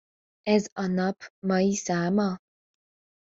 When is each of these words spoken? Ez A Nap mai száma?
Ez 0.43 0.69
A 0.73 0.85
Nap 0.85 1.25
mai 1.39 1.75
száma? 1.75 2.39